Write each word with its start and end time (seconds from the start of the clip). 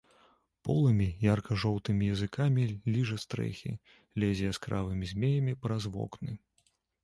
Полымя 0.67 1.09
ярка-жоўтымі 1.33 2.07
языкамі 2.15 2.63
ліжа 2.95 3.17
стрэхі, 3.27 3.71
лезе 4.23 4.43
яскравымі 4.55 5.05
змеямі 5.15 5.53
праз 5.67 5.83
вокны. 5.97 6.31